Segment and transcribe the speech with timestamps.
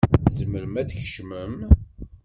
[0.27, 1.55] Tzemrem ad d-tkecmem.